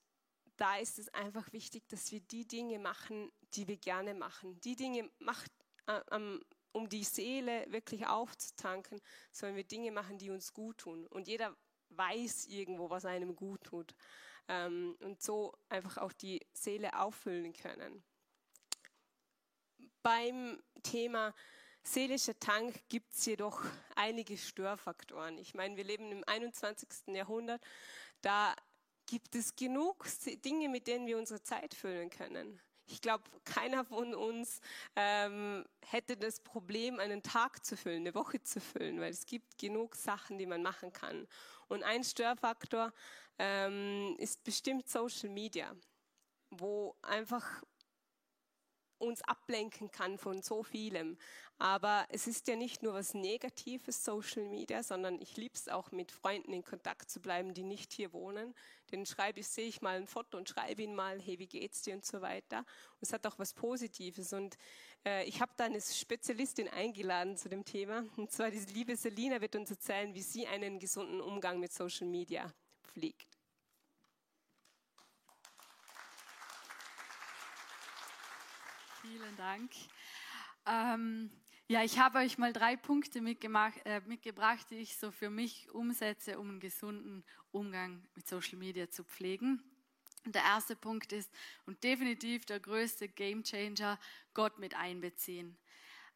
[0.57, 4.59] da ist es einfach wichtig, dass wir die Dinge machen, die wir gerne machen.
[4.61, 5.51] Die Dinge macht,
[5.87, 6.01] äh,
[6.71, 8.99] um die Seele wirklich aufzutanken,
[9.31, 11.07] sollen wir Dinge machen, die uns gut tun.
[11.07, 11.55] Und jeder
[11.89, 13.95] weiß irgendwo, was einem gut tut.
[14.47, 18.03] Ähm, und so einfach auch die Seele auffüllen können.
[20.01, 21.33] Beim Thema
[21.83, 23.63] seelischer Tank gibt es jedoch
[23.95, 25.37] einige Störfaktoren.
[25.37, 27.15] Ich meine, wir leben im 21.
[27.15, 27.61] Jahrhundert.
[28.21, 28.55] Da
[29.05, 30.05] gibt es genug
[30.43, 32.59] Dinge, mit denen wir unsere Zeit füllen können.
[32.87, 34.59] Ich glaube, keiner von uns
[34.95, 39.57] ähm, hätte das Problem, einen Tag zu füllen, eine Woche zu füllen, weil es gibt
[39.57, 41.27] genug Sachen, die man machen kann.
[41.69, 42.93] Und ein Störfaktor
[43.39, 45.75] ähm, ist bestimmt Social Media,
[46.49, 47.63] wo einfach
[49.03, 51.17] uns ablenken kann von so vielem.
[51.59, 55.91] Aber es ist ja nicht nur was Negatives, Social Media, sondern ich liebe es auch
[55.91, 58.53] mit Freunden in Kontakt zu bleiben, die nicht hier wohnen.
[58.91, 61.83] Den schreibe ich, sehe ich mal ein Foto und schreibe ihn mal, hey, wie geht's
[61.83, 62.59] dir und so weiter.
[62.59, 64.33] Und es hat auch was Positives.
[64.33, 64.57] Und
[65.05, 68.03] äh, ich habe da eine Spezialistin eingeladen zu dem Thema.
[68.17, 72.07] Und zwar diese liebe Selina wird uns erzählen, wie sie einen gesunden Umgang mit Social
[72.07, 72.51] Media
[72.83, 73.32] pflegt.
[79.03, 79.69] Vielen Dank.
[80.65, 81.29] Ähm,
[81.67, 86.39] ja, ich habe euch mal drei Punkte äh, mitgebracht, die ich so für mich umsetze,
[86.39, 89.61] um einen gesunden Umgang mit Social Media zu pflegen.
[90.23, 91.29] Und der erste Punkt ist,
[91.65, 93.99] und definitiv der größte Gamechanger,
[94.33, 95.57] Gott mit einbeziehen.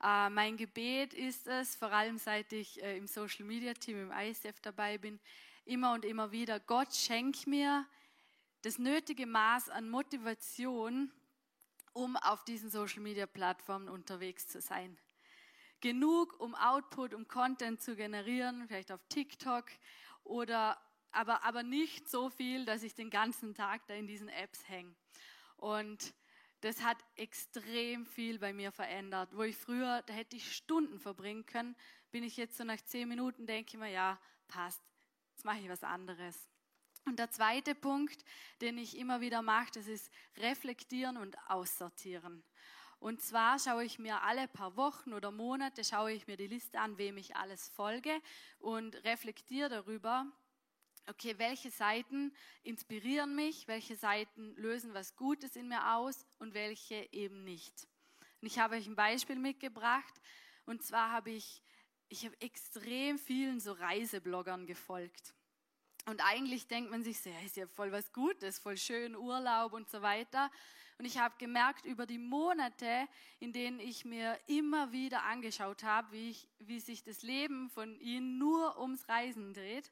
[0.01, 4.11] Äh, mein Gebet ist es, vor allem seit ich äh, im Social Media Team im
[4.11, 5.19] ISF dabei bin,
[5.65, 7.85] immer und immer wieder, Gott schenk mir
[8.61, 11.11] das nötige Maß an Motivation,
[11.97, 14.99] um auf diesen Social-Media-Plattformen unterwegs zu sein.
[15.81, 19.65] Genug, um Output, um Content zu generieren, vielleicht auf TikTok
[20.23, 20.79] oder
[21.11, 24.93] aber, aber nicht so viel, dass ich den ganzen Tag da in diesen Apps hänge.
[25.55, 26.13] Und
[26.61, 29.35] das hat extrem viel bei mir verändert.
[29.35, 31.75] Wo ich früher, da hätte ich Stunden verbringen können,
[32.11, 34.83] bin ich jetzt so nach zehn Minuten, denke ich mir, ja, passt,
[35.31, 36.47] jetzt mache ich was anderes.
[37.07, 38.25] Und der zweite Punkt,
[38.59, 42.43] den ich immer wieder mache, das ist reflektieren und aussortieren.
[42.99, 46.79] Und zwar schaue ich mir alle paar Wochen oder Monate, schaue ich mir die Liste
[46.79, 48.21] an, wem ich alles folge
[48.59, 50.25] und reflektiere darüber,
[51.07, 57.07] okay, welche Seiten inspirieren mich, welche Seiten lösen was Gutes in mir aus und welche
[57.13, 57.87] eben nicht.
[58.41, 60.13] Und ich habe euch ein Beispiel mitgebracht.
[60.65, 61.63] Und zwar habe ich,
[62.09, 65.36] ich habe extrem vielen so Reisebloggern gefolgt.
[66.07, 69.89] Und eigentlich denkt man sich, ja, ist ja voll was Gutes, voll schön Urlaub und
[69.89, 70.49] so weiter.
[70.97, 76.13] Und ich habe gemerkt, über die Monate, in denen ich mir immer wieder angeschaut habe,
[76.13, 79.91] wie, wie sich das Leben von ihnen nur ums Reisen dreht,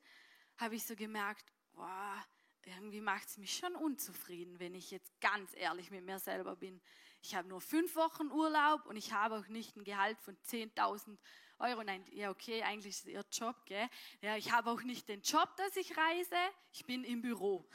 [0.58, 2.26] habe ich so gemerkt, boah,
[2.64, 6.82] irgendwie macht es mich schon unzufrieden, wenn ich jetzt ganz ehrlich mit mir selber bin.
[7.22, 11.18] Ich habe nur fünf Wochen Urlaub und ich habe auch nicht ein Gehalt von 10.000
[11.60, 11.84] Euro.
[11.84, 13.88] Nein, ja, okay, eigentlich ist es ihr Job, gell?
[14.22, 16.36] Ja, ich habe auch nicht den Job, dass ich reise,
[16.72, 17.68] ich bin im Büro.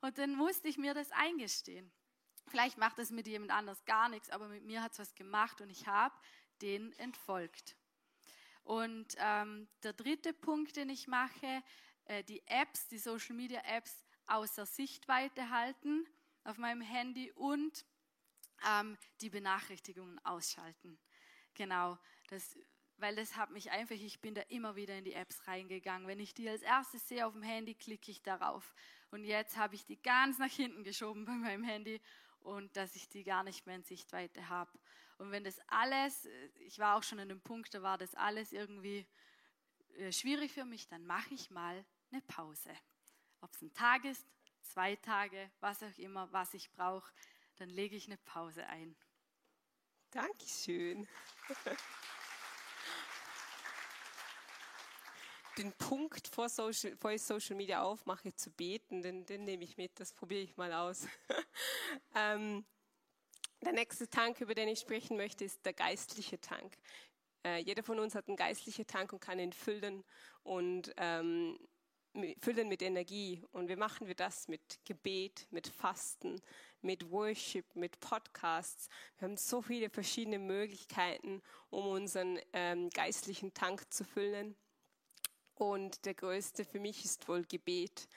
[0.00, 1.90] Und dann musste ich mir das eingestehen.
[2.48, 5.60] Vielleicht macht es mit jemand anders gar nichts, aber mit mir hat es was gemacht
[5.60, 6.14] und ich habe
[6.60, 7.76] den entfolgt.
[8.64, 11.62] Und ähm, der dritte Punkt, den ich mache,
[12.04, 16.06] äh, die Apps, die Social Media Apps außer Sichtweite halten
[16.44, 17.84] auf meinem Handy und
[18.66, 20.98] ähm, die Benachrichtigungen ausschalten.
[21.54, 21.98] Genau,
[22.28, 22.58] das
[22.96, 26.06] weil das hat mich einfach, ich bin da immer wieder in die Apps reingegangen.
[26.06, 28.74] Wenn ich die als erstes sehe auf dem Handy, klicke ich darauf.
[29.10, 32.00] Und jetzt habe ich die ganz nach hinten geschoben bei meinem Handy
[32.40, 34.70] und dass ich die gar nicht mehr in Sichtweite habe.
[35.18, 36.28] Und wenn das alles,
[36.60, 39.06] ich war auch schon an dem Punkt, da war das alles irgendwie
[39.96, 42.70] äh, schwierig für mich, dann mache ich mal eine Pause.
[43.40, 44.26] Ob es ein Tag ist,
[44.62, 47.12] zwei Tage, was auch immer, was ich brauche,
[47.56, 48.96] dann lege ich eine Pause ein.
[50.10, 51.06] Dankeschön.
[55.58, 59.76] den Punkt vor Social, bevor ich Social Media aufmache, zu beten, den, den nehme ich
[59.76, 61.06] mit, das probiere ich mal aus.
[62.14, 62.64] ähm,
[63.62, 66.76] der nächste Tank, über den ich sprechen möchte, ist der geistliche Tank.
[67.44, 70.04] Äh, jeder von uns hat einen geistlichen Tank und kann ihn füllen
[70.42, 71.58] und ähm,
[72.40, 73.42] füllen mit Energie.
[73.52, 74.48] Und wie machen wir das?
[74.48, 76.40] Mit Gebet, mit Fasten,
[76.80, 78.88] mit Worship, mit Podcasts.
[79.18, 84.56] Wir haben so viele verschiedene Möglichkeiten, um unseren ähm, geistlichen Tank zu füllen.
[85.54, 88.08] Und der größte für mich ist wohl Gebet.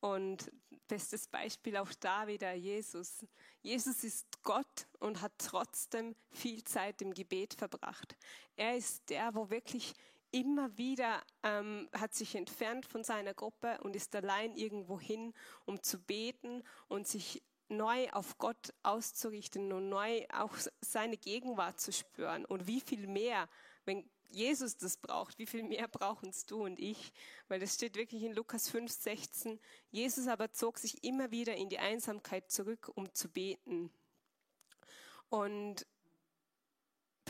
[0.00, 0.50] Und
[0.88, 3.24] bestes Beispiel auch da wieder Jesus.
[3.62, 8.16] Jesus ist Gott und hat trotzdem viel Zeit im Gebet verbracht.
[8.56, 9.94] Er ist der, wo wirklich
[10.32, 15.82] immer wieder ähm, hat sich entfernt von seiner Gruppe und ist allein irgendwo hin, um
[15.82, 22.44] zu beten und sich neu auf Gott auszurichten und neu auch seine Gegenwart zu spüren.
[22.44, 23.48] Und wie viel mehr,
[23.84, 27.12] wenn Jesus das braucht, wie viel mehr brauchen es du und ich?
[27.48, 29.60] Weil das steht wirklich in Lukas 5, 16.
[29.90, 33.90] Jesus aber zog sich immer wieder in die Einsamkeit zurück, um zu beten.
[35.28, 35.86] Und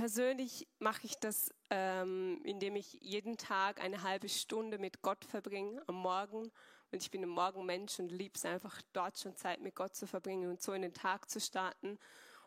[0.01, 5.83] persönlich mache ich das, ähm, indem ich jeden Tag eine halbe Stunde mit Gott verbringe
[5.89, 6.51] am Morgen.
[6.91, 10.07] Und ich bin ein Morgenmensch und liebe es einfach, dort schon Zeit mit Gott zu
[10.07, 11.99] verbringen und so in den Tag zu starten.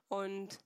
[0.07, 0.57] Und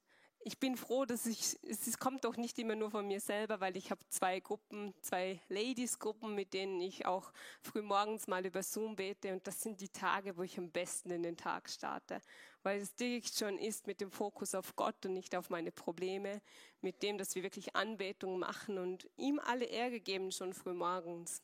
[0.48, 3.76] ich bin froh, dass ich, es kommt doch nicht immer nur von mir selber, weil
[3.76, 8.96] ich habe zwei Gruppen, zwei Ladies-Gruppen, mit denen ich auch früh morgens mal über Zoom
[8.96, 12.22] bete und das sind die Tage, wo ich am besten in den Tag starte,
[12.64, 16.42] weil es direkt schon ist mit dem Fokus auf Gott und nicht auf meine Probleme,
[16.80, 21.44] mit dem, dass wir wirklich Anbetung machen und ihm alle Ehre geben schon früh morgens.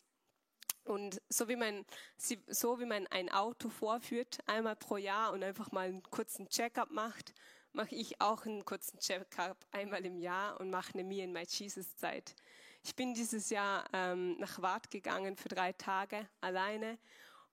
[0.86, 1.86] Und so wie man,
[2.18, 6.90] so wie man ein Auto vorführt, einmal pro Jahr und einfach mal einen kurzen Checkup
[6.90, 7.34] macht,
[7.74, 11.44] mache ich auch einen kurzen Check-up einmal im Jahr und mache eine Me and My
[11.44, 12.36] Jesus Zeit.
[12.84, 17.00] Ich bin dieses Jahr ähm, nach Wart gegangen für drei Tage alleine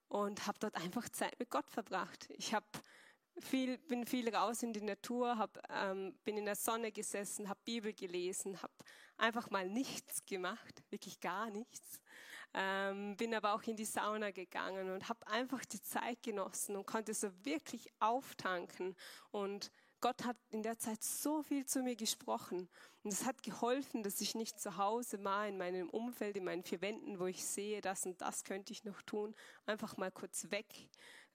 [0.08, 2.28] und habe dort einfach Zeit mit Gott verbracht.
[2.36, 2.66] Ich habe
[3.38, 7.60] viel, bin viel raus in die Natur, hab, ähm, bin in der Sonne gesessen, habe
[7.64, 8.74] Bibel gelesen, habe
[9.16, 12.00] einfach mal nichts gemacht, wirklich gar nichts.
[12.52, 16.84] Ähm, bin aber auch in die Sauna gegangen und habe einfach die Zeit genossen und
[16.84, 18.96] konnte so wirklich auftanken
[19.30, 19.70] und
[20.00, 22.68] Gott hat in der Zeit so viel zu mir gesprochen.
[23.02, 26.62] Und es hat geholfen, dass ich nicht zu Hause war, in meinem Umfeld, in meinen
[26.62, 29.34] vier Wänden, wo ich sehe, das und das könnte ich noch tun,
[29.66, 30.66] einfach mal kurz weg,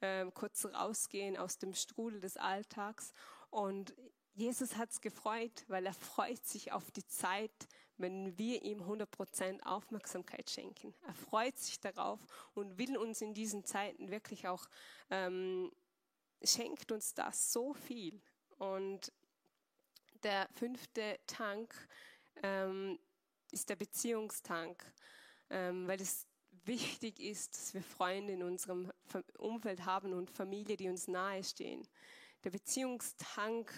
[0.01, 3.13] äh, kurz rausgehen aus dem Strudel des Alltags.
[3.49, 3.95] Und
[4.33, 9.61] Jesus hat es gefreut, weil er freut sich auf die Zeit, wenn wir ihm 100%
[9.63, 10.93] Aufmerksamkeit schenken.
[11.07, 12.19] Er freut sich darauf
[12.53, 14.67] und will uns in diesen Zeiten wirklich auch,
[15.09, 15.71] ähm,
[16.43, 18.21] schenkt uns das so viel.
[18.57, 19.11] Und
[20.23, 21.73] der fünfte Tank
[22.43, 22.99] ähm,
[23.51, 24.83] ist der Beziehungstank,
[25.49, 26.27] ähm, weil es
[26.65, 28.91] wichtig ist, dass wir Freunde in unserem
[29.37, 31.87] Umfeld haben und Familie, die uns nahestehen.
[32.43, 33.71] Der Beziehungstank,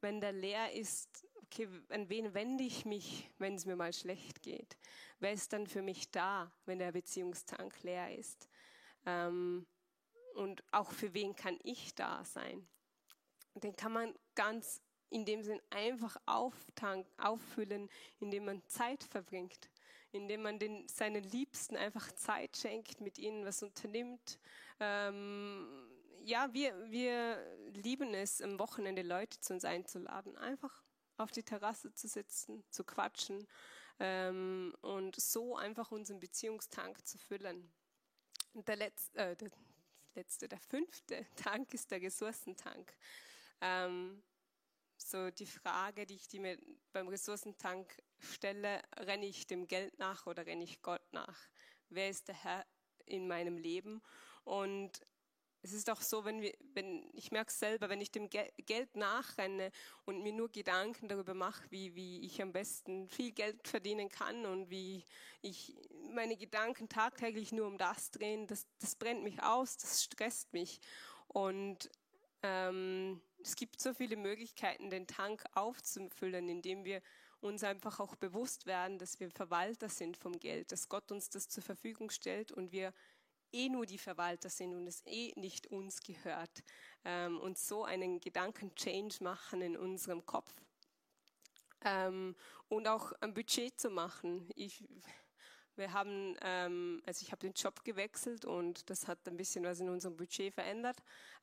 [0.00, 4.42] wenn der leer ist, okay, an wen wende ich mich, wenn es mir mal schlecht
[4.42, 4.76] geht?
[5.18, 8.48] Wer ist dann für mich da, wenn der Beziehungstank leer ist?
[9.06, 9.66] Ähm,
[10.34, 12.66] und auch für wen kann ich da sein?
[13.64, 17.88] Den kann man ganz in dem Sinn einfach auftanken, auffüllen,
[18.18, 19.70] indem man Zeit verbringt,
[20.12, 24.38] indem man den, seinen Liebsten einfach Zeit schenkt, mit ihnen was unternimmt.
[24.80, 25.88] Ähm,
[26.24, 27.38] ja, wir, wir
[27.72, 30.82] lieben es, am Wochenende Leute zu uns einzuladen, einfach
[31.18, 33.46] auf die Terrasse zu sitzen, zu quatschen
[34.00, 37.70] ähm, und so einfach unseren Beziehungstank zu füllen.
[38.52, 39.50] Und der letzte, äh, der
[40.14, 42.92] letzte, der fünfte Tank ist der Ressourcentank.
[43.60, 44.22] Ähm,
[44.96, 46.58] so die Frage, die ich die mir
[46.92, 51.38] beim Ressourcentank stelle, renne ich dem Geld nach oder renne ich Gott nach?
[51.88, 52.66] Wer ist der Herr
[53.04, 54.02] in meinem Leben?
[54.44, 55.00] Und
[55.62, 58.94] es ist auch so, wenn wir, wenn ich merke selber, wenn ich dem Gel Geld
[58.94, 59.72] nachrenne
[60.04, 64.46] und mir nur Gedanken darüber mache, wie, wie ich am besten viel Geld verdienen kann
[64.46, 65.04] und wie
[65.42, 65.74] ich
[66.12, 70.80] meine Gedanken tagtäglich nur um das drehen, das, das brennt mich aus, das stresst mich.
[71.26, 71.90] Und
[72.42, 77.00] ähm, es gibt so viele Möglichkeiten, den Tank aufzufüllen, indem wir
[77.40, 81.48] uns einfach auch bewusst werden, dass wir Verwalter sind vom Geld, dass Gott uns das
[81.48, 82.92] zur Verfügung stellt und wir
[83.52, 86.64] eh nur die Verwalter sind und es eh nicht uns gehört
[87.04, 90.52] ähm, und so einen Gedanken-Change machen in unserem Kopf
[91.84, 92.34] ähm,
[92.68, 94.50] und auch ein Budget zu machen.
[94.56, 94.84] Ich,
[95.76, 99.80] wir haben, ähm, also ich habe den Job gewechselt und das hat ein bisschen was
[99.80, 100.96] in unserem Budget verändert.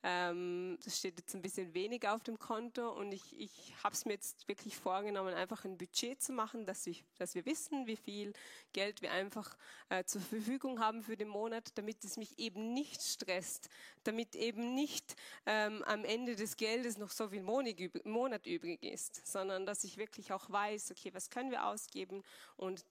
[0.05, 4.03] Ähm, das steht jetzt ein bisschen weniger auf dem Konto und ich, ich habe es
[4.03, 7.95] mir jetzt wirklich vorgenommen, einfach ein Budget zu machen, dass, ich, dass wir wissen, wie
[7.95, 8.33] viel
[8.73, 9.55] Geld wir einfach
[9.87, 13.69] äh, zur Verfügung haben für den Monat, damit es mich eben nicht stresst,
[14.03, 15.15] damit eben nicht
[15.45, 20.33] ähm, am Ende des Geldes noch so viel Monat übrig ist, sondern dass ich wirklich
[20.33, 22.23] auch weiß, okay, was können wir ausgeben
[22.57, 22.85] und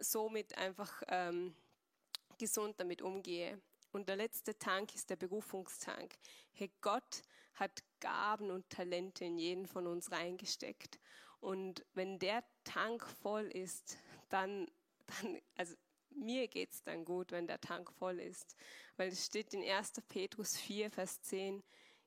[0.00, 1.54] somit einfach ähm,
[2.38, 3.60] gesund damit umgehe.
[3.92, 6.14] Und der letzte Tank ist der Berufungstank.
[6.52, 7.22] Hey, Gott
[7.54, 10.98] hat Gaben und Talente in jeden von uns reingesteckt.
[11.40, 14.66] Und wenn der Tank voll ist, dann,
[15.06, 15.74] dann also
[16.10, 18.56] mir geht es dann gut, wenn der Tank voll ist.
[18.96, 19.92] Weil es steht in 1.
[20.08, 21.62] Petrus 4, Vers 10,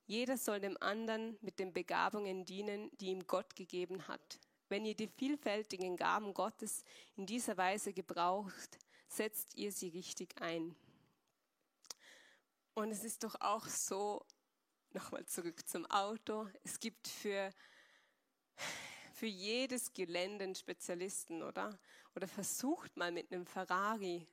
[0.05, 4.39] jeder soll dem anderen mit den Begabungen dienen, die ihm Gott gegeben hat.
[4.71, 6.85] Wenn ihr die vielfältigen Gaben Gottes
[7.17, 8.79] in dieser Weise gebraucht,
[9.09, 10.73] setzt ihr sie richtig ein.
[12.73, 14.25] Und es ist doch auch so,
[14.93, 17.53] nochmal zurück zum Auto, es gibt für,
[19.13, 21.77] für jedes Gelände einen Spezialisten, oder?
[22.15, 24.25] Oder versucht mal mit einem Ferrari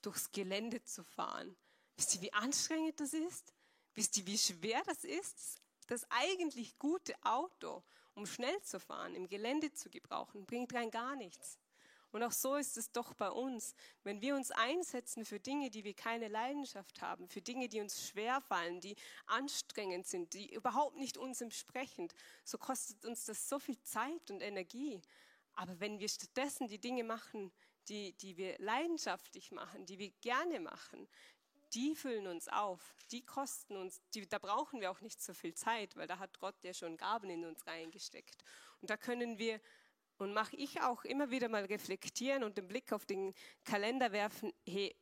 [0.00, 1.54] durchs Gelände zu fahren.
[1.96, 3.52] Wisst ihr, wie anstrengend das ist?
[3.92, 5.60] Wisst ihr, wie schwer das ist?
[5.88, 7.84] Das eigentlich gute Auto
[8.14, 11.58] um schnell zu fahren, im Gelände zu gebrauchen, bringt rein gar nichts.
[12.14, 13.74] Und auch so ist es doch bei uns.
[14.04, 18.06] Wenn wir uns einsetzen für Dinge, die wir keine Leidenschaft haben, für Dinge, die uns
[18.06, 18.94] schwerfallen, die
[19.26, 22.06] anstrengend sind, die überhaupt nicht uns entsprechen,
[22.44, 25.02] so kostet uns das so viel Zeit und Energie.
[25.54, 27.52] Aber wenn wir stattdessen die Dinge machen,
[27.88, 31.08] die, die wir leidenschaftlich machen, die wir gerne machen,
[31.74, 35.54] die füllen uns auf, die kosten uns, die, da brauchen wir auch nicht so viel
[35.54, 38.44] Zeit, weil da hat Gott ja schon Gaben in uns reingesteckt.
[38.80, 39.60] Und da können wir
[40.18, 43.34] und mache ich auch immer wieder mal reflektieren und den Blick auf den
[43.64, 44.94] Kalender werfen, hey,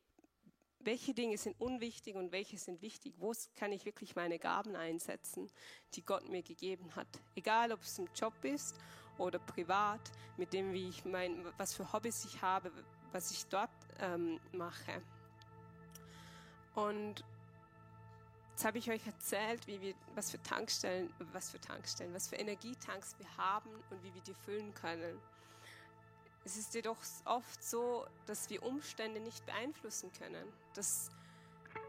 [0.78, 3.14] welche Dinge sind unwichtig und welche sind wichtig?
[3.18, 5.50] Wo kann ich wirklich meine Gaben einsetzen,
[5.94, 7.06] die Gott mir gegeben hat?
[7.36, 8.76] Egal, ob es im Job ist
[9.18, 10.00] oder privat,
[10.36, 12.72] mit dem, wie ich mein, was für Hobbys ich habe,
[13.12, 15.02] was ich dort ähm, mache.
[16.74, 17.24] Und
[18.52, 22.36] Jetzt habe ich euch erzählt, wie wir, was für Tankstellen, was für Tankstellen, was für
[22.36, 25.18] Energietanks wir haben und wie wir die füllen können.
[26.44, 31.10] Es ist jedoch oft so, dass wir Umstände nicht beeinflussen können, dass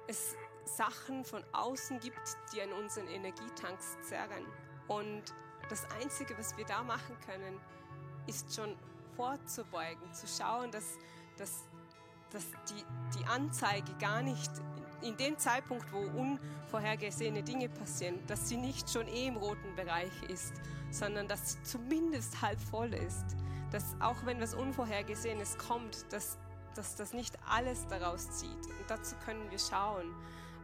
[0.08, 4.46] es Sachen von außen gibt, die an unseren Energietanks zerren.
[4.88, 5.24] Und
[5.70, 7.60] das Einzige, was wir da machen können,
[8.26, 8.76] ist schon
[9.16, 10.98] vorzubeugen, zu schauen, dass,
[11.38, 11.68] dass,
[12.32, 12.84] dass die,
[13.20, 14.52] die Anzeige gar nicht
[15.04, 20.12] in dem Zeitpunkt, wo unvorhergesehene Dinge passieren, dass sie nicht schon eh im roten Bereich
[20.30, 20.54] ist,
[20.92, 23.26] sondern dass sie zumindest halb voll ist.
[23.72, 26.38] Dass auch wenn was Unvorhergesehenes kommt, dass,
[26.76, 28.50] dass das nicht alles daraus zieht.
[28.50, 30.14] Und dazu können wir schauen,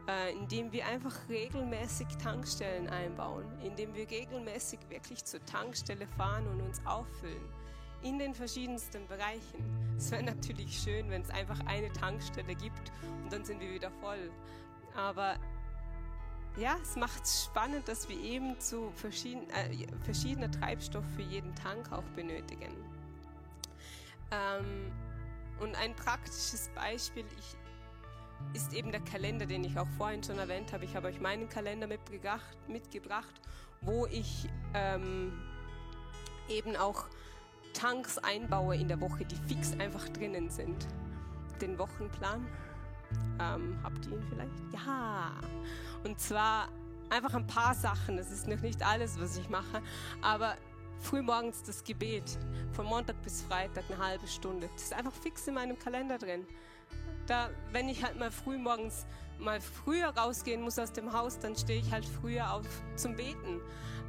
[0.08, 6.60] äh, indem wir einfach regelmäßig Tankstellen einbauen, indem wir regelmäßig wirklich zur Tankstelle fahren und
[6.62, 7.48] uns auffüllen
[8.02, 9.94] in den verschiedensten Bereichen.
[9.96, 13.90] Es wäre natürlich schön, wenn es einfach eine Tankstelle gibt und dann sind wir wieder
[13.90, 14.30] voll.
[14.94, 15.36] Aber
[16.56, 21.54] ja, es macht es spannend, dass wir eben zu verschieden, äh, verschiedener Treibstoff für jeden
[21.54, 22.72] Tank auch benötigen.
[24.30, 24.90] Ähm,
[25.60, 30.72] und ein praktisches Beispiel ich, ist eben der Kalender, den ich auch vorhin schon erwähnt
[30.72, 30.84] habe.
[30.86, 33.40] Ich habe euch meinen Kalender mitgebracht, mitgebracht
[33.82, 35.32] wo ich ähm,
[36.48, 37.06] eben auch
[37.80, 40.86] Tanks einbaue in der Woche, die fix einfach drinnen sind.
[41.60, 42.46] Den Wochenplan.
[43.40, 44.52] Ähm, habt ihr ihn vielleicht?
[44.72, 45.32] Ja.
[46.04, 46.68] Und zwar
[47.08, 48.18] einfach ein paar Sachen.
[48.18, 49.82] Das ist noch nicht alles, was ich mache.
[50.20, 50.56] Aber
[50.98, 52.38] frühmorgens das Gebet.
[52.72, 54.68] Von Montag bis Freitag eine halbe Stunde.
[54.74, 56.46] Das ist einfach fix in meinem Kalender drin.
[57.26, 59.06] Da, wenn ich halt mal frühmorgens
[59.38, 62.66] mal früher rausgehen muss aus dem Haus, dann stehe ich halt früher auf
[62.96, 63.60] zum Beten.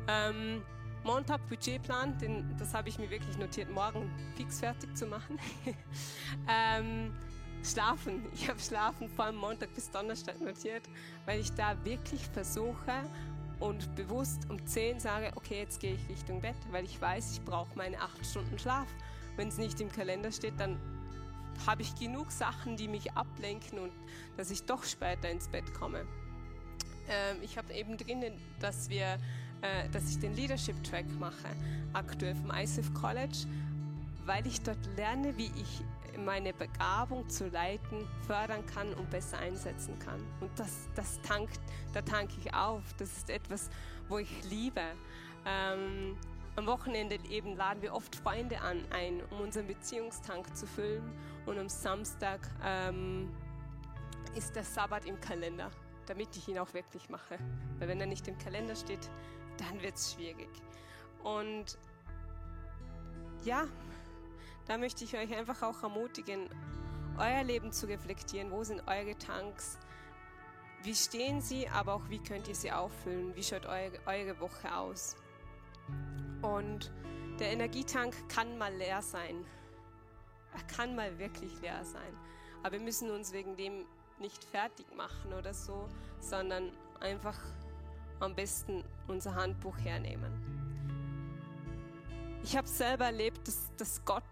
[0.10, 0.62] Ähm,
[1.04, 5.40] Montag Budgetplan, den, das habe ich mir wirklich notiert, morgen fix fertig zu machen.
[6.48, 7.12] ähm,
[7.64, 10.84] schlafen, ich habe Schlafen allem Montag bis Donnerstag notiert,
[11.26, 13.04] weil ich da wirklich versuche
[13.60, 17.42] und bewusst um 10 sage, okay, jetzt gehe ich Richtung Bett, weil ich weiß, ich
[17.42, 18.88] brauche meine 8 Stunden Schlaf.
[19.38, 20.80] Wenn es nicht im Kalender steht, dann
[21.66, 23.92] habe ich genug Sachen, die mich ablenken und
[24.38, 26.06] dass ich doch später ins Bett komme.
[27.08, 29.18] Ähm, ich habe eben drinnen, dass wir
[29.62, 31.50] äh, dass ich den Leadership Track mache,
[31.94, 33.46] aktuell vom ICF College,
[34.26, 35.84] weil ich dort lerne, wie ich
[36.18, 40.22] meine Begabung zu leiten fördern kann und besser einsetzen kann.
[40.40, 41.60] Und das, das tankt,
[41.94, 42.84] da tanke ich auf.
[42.98, 43.70] Das ist etwas,
[44.08, 44.82] wo ich liebe.
[45.46, 46.18] Ähm,
[46.56, 51.04] am Wochenende eben laden wir oft Freunde an, ein, um unseren Beziehungstank zu füllen.
[51.46, 53.30] Und am Samstag ähm,
[54.36, 55.72] ist der Sabbat im Kalender,
[56.08, 57.38] damit ich ihn auch wirklich mache.
[57.80, 59.10] Weil wenn er nicht im Kalender steht,
[59.58, 60.50] dann wird es schwierig.
[61.24, 61.78] Und
[63.44, 63.66] ja,
[64.68, 66.50] da möchte ich euch einfach auch ermutigen,
[67.18, 68.52] euer Leben zu reflektieren.
[68.52, 69.78] Wo sind eure Tanks?
[70.84, 73.36] Wie stehen sie, aber auch wie könnt ihr sie auffüllen?
[73.36, 75.16] Wie schaut eure, eure Woche aus?
[76.42, 76.92] Und
[77.40, 79.46] der Energietank kann mal leer sein.
[80.54, 82.16] Er kann mal wirklich leer sein.
[82.64, 83.86] Aber wir müssen uns wegen dem
[84.20, 85.88] nicht fertig machen oder so,
[86.20, 87.40] sondern einfach
[88.22, 90.32] am besten unser Handbuch hernehmen.
[92.44, 94.24] Ich habe selber erlebt, dass, dass Gott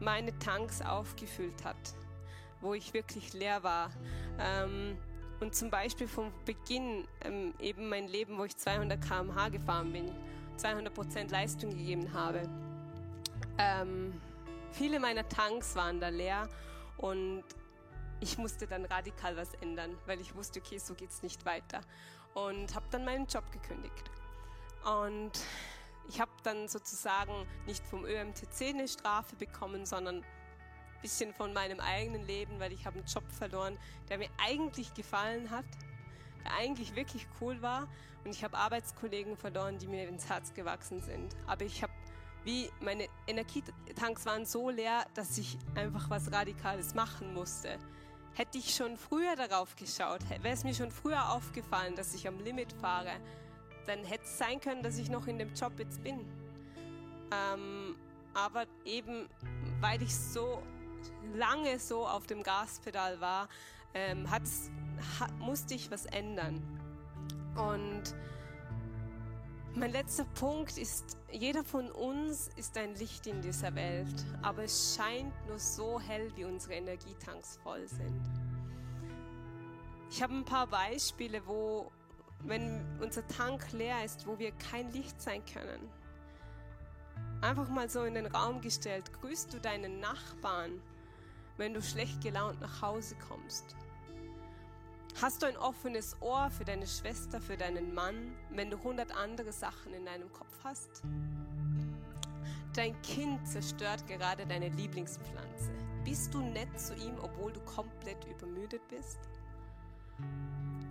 [0.00, 1.94] meine Tanks aufgefüllt hat,
[2.60, 3.90] wo ich wirklich leer war.
[4.38, 4.96] Ähm,
[5.40, 10.10] und zum Beispiel vom Beginn ähm, eben mein Leben, wo ich 200 km/h gefahren bin,
[10.56, 12.42] 200 Prozent Leistung gegeben habe.
[13.58, 14.20] Ähm,
[14.70, 16.48] viele meiner Tanks waren da leer
[16.96, 17.42] und
[18.20, 21.80] ich musste dann radikal was ändern, weil ich wusste, okay, so geht es nicht weiter
[22.34, 24.10] und habe dann meinen Job gekündigt.
[24.84, 25.32] Und
[26.08, 27.32] ich habe dann sozusagen
[27.66, 30.24] nicht vom ÖMTC eine Strafe bekommen, sondern ein
[31.00, 33.78] bisschen von meinem eigenen Leben, weil ich habe einen Job verloren,
[34.08, 35.64] der mir eigentlich gefallen hat,
[36.44, 37.88] der eigentlich wirklich cool war.
[38.24, 41.34] Und ich habe Arbeitskollegen verloren, die mir ins Herz gewachsen sind.
[41.46, 41.92] Aber ich habe
[42.44, 47.78] wie meine Energietanks waren so leer, dass ich einfach was Radikales machen musste.
[48.34, 52.38] Hätte ich schon früher darauf geschaut, wäre es mir schon früher aufgefallen, dass ich am
[52.40, 53.12] Limit fahre,
[53.86, 56.20] dann hätte es sein können, dass ich noch in dem Job jetzt bin.
[57.30, 57.96] Ähm,
[58.34, 59.28] aber eben,
[59.80, 60.62] weil ich so
[61.34, 63.48] lange so auf dem Gaspedal war,
[63.94, 64.26] ähm,
[65.38, 66.62] musste ich was ändern.
[67.56, 68.14] Und
[69.74, 74.94] mein letzter Punkt ist, jeder von uns ist ein Licht in dieser Welt, aber es
[74.94, 78.20] scheint nur so hell, wie unsere Energietanks voll sind.
[80.10, 81.90] Ich habe ein paar Beispiele, wo,
[82.40, 85.88] wenn unser Tank leer ist, wo wir kein Licht sein können.
[87.40, 90.82] Einfach mal so in den Raum gestellt, grüßt du deinen Nachbarn,
[91.56, 93.74] wenn du schlecht gelaunt nach Hause kommst.
[95.20, 99.52] Hast du ein offenes Ohr für deine Schwester, für deinen Mann, wenn du hundert andere
[99.52, 101.02] Sachen in deinem Kopf hast?
[102.74, 105.70] Dein Kind zerstört gerade deine Lieblingspflanze.
[106.04, 109.18] Bist du nett zu ihm, obwohl du komplett übermüdet bist?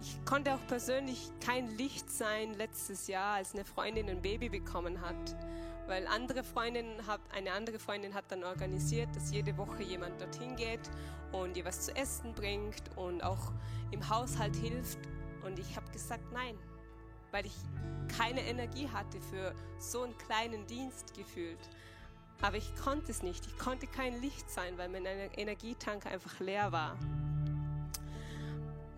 [0.02, 5.02] Ich konnte auch persönlich kein Licht sein letztes Jahr, als eine Freundin ein Baby bekommen
[5.02, 5.36] hat
[5.92, 10.56] weil andere Freundin hat, eine andere Freundin hat dann organisiert, dass jede Woche jemand dorthin
[10.56, 10.90] geht
[11.32, 13.52] und ihr was zu essen bringt und auch
[13.92, 15.00] im Haushalt hilft.
[15.44, 16.58] Und ich habe gesagt, nein,
[17.32, 17.56] weil ich
[18.18, 21.70] keine Energie hatte für so einen kleinen Dienst gefühlt.
[22.42, 23.46] Aber ich konnte es nicht.
[23.46, 26.98] Ich konnte kein Licht sein, weil mein Energietank einfach leer war.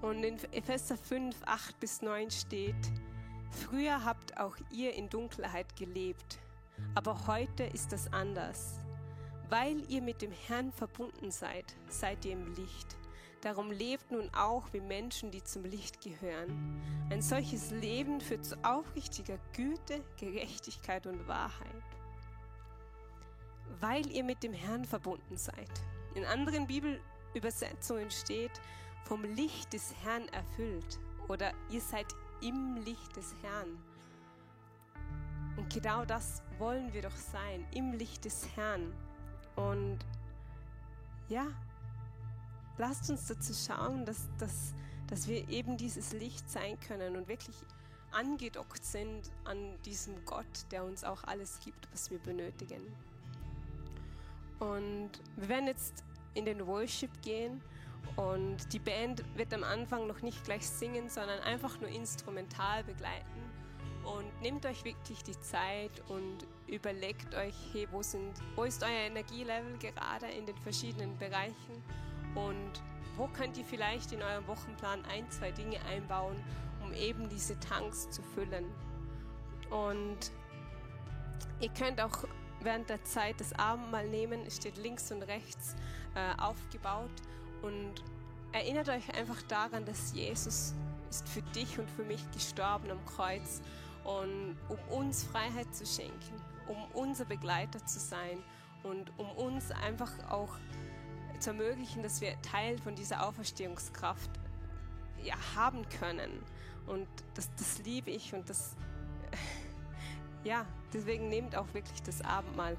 [0.01, 2.75] Und in Epheser 5, 8 bis 9 steht,
[3.51, 6.39] Früher habt auch ihr in Dunkelheit gelebt
[6.95, 8.79] aber heute ist das anders.
[9.49, 12.97] Weil ihr mit dem Herrn verbunden seid, seid ihr im Licht.
[13.41, 16.81] Darum lebt nun auch wie Menschen, die zum Licht gehören.
[17.09, 21.83] Ein solches Leben führt zu aufrichtiger Güte, Gerechtigkeit und Wahrheit.
[23.81, 25.69] Weil ihr mit dem Herrn verbunden seid.
[26.15, 28.61] In anderen Bibelübersetzungen steht,
[29.03, 32.07] vom Licht des Herrn erfüllt oder ihr seid
[32.41, 33.77] im Licht des Herrn.
[35.57, 38.93] Und genau das wollen wir doch sein, im Licht des Herrn.
[39.55, 39.99] Und
[41.29, 41.47] ja,
[42.77, 44.73] lasst uns dazu schauen, dass, dass,
[45.07, 47.55] dass wir eben dieses Licht sein können und wirklich
[48.11, 52.81] angedockt sind an diesem Gott, der uns auch alles gibt, was wir benötigen.
[54.59, 56.03] Und wir werden jetzt
[56.35, 57.61] in den Worship gehen
[58.15, 63.42] und die Band wird am Anfang noch nicht gleich singen, sondern einfach nur instrumental begleiten.
[64.03, 69.07] Und nehmt euch wirklich die Zeit und überlegt euch, hey, wo, sind, wo ist euer
[69.07, 71.83] Energielevel gerade in den verschiedenen Bereichen?
[72.35, 72.81] Und
[73.15, 76.35] wo könnt ihr vielleicht in eurem Wochenplan ein, zwei Dinge einbauen,
[76.83, 78.65] um eben diese Tanks zu füllen.
[79.69, 80.31] Und
[81.59, 82.25] ihr könnt auch
[82.61, 85.75] während der Zeit das Abendmahl nehmen, es steht links und rechts
[86.15, 87.11] äh, aufgebaut.
[87.61, 88.03] Und
[88.51, 90.73] erinnert euch einfach daran, dass Jesus
[91.09, 93.61] ist für dich und für mich gestorben am Kreuz
[94.03, 98.43] und um uns Freiheit zu schenken, um unser Begleiter zu sein
[98.83, 100.55] und um uns einfach auch
[101.39, 104.29] zu ermöglichen, dass wir Teil von dieser Auferstehungskraft
[105.23, 106.43] ja, haben können.
[106.87, 108.75] Und das, das liebe ich und das,
[110.43, 112.77] ja, deswegen nehmt auch wirklich das Abendmahl.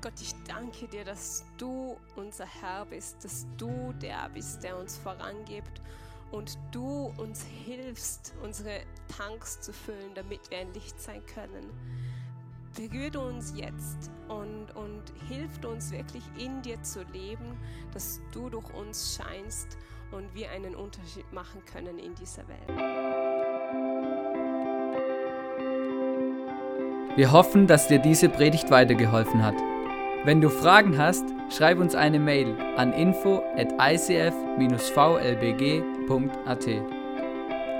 [0.00, 4.96] Gott, ich danke dir, dass du unser Herr bist, dass du der bist, der uns
[4.96, 5.82] vorangibt
[6.30, 8.80] und du uns hilfst, unsere
[9.16, 11.70] Tanks zu füllen, damit wir ein Licht sein können.
[12.76, 17.56] Berühre uns jetzt und, und hilft uns wirklich in dir zu leben,
[17.92, 19.78] dass du durch uns scheinst
[20.12, 22.68] und wir einen Unterschied machen können in dieser Welt.
[27.16, 29.56] Wir hoffen, dass dir diese Predigt weitergeholfen hat.
[30.24, 33.72] Wenn du Fragen hast, schreib uns eine Mail an info at
[36.08, 36.68] icf-vlbg.at.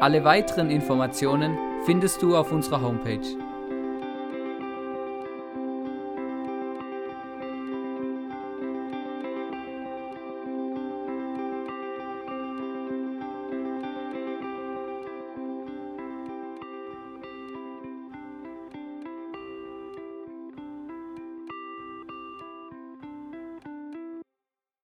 [0.01, 3.48] Alle weiteren Informationen findest du auf unserer Homepage